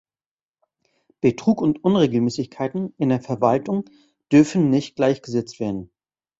Betrug 1.21 1.61
und 1.61 1.83
Unregelmäßigkeiten 1.83 2.95
in 2.97 3.09
der 3.09 3.21
Verwaltung 3.21 3.87
dürfen 4.31 4.71
nicht 4.71 4.95
gleichgesetzt 4.95 5.59
werden. 5.59 5.91